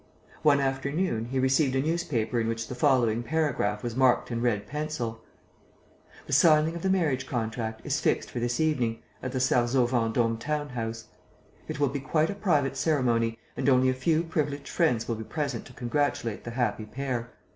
[0.41, 4.65] One afternoon, he received a newspaper in which the following paragraph was marked in red
[4.65, 5.21] pencil:
[6.25, 10.39] "The signing of the marriage contract is fixed for this evening, at the Sarzeau Vendôme
[10.39, 11.09] town house.
[11.67, 15.23] It will be quite a private ceremony and only a few privileged friends will be
[15.23, 17.29] present to congratulate the happy pair.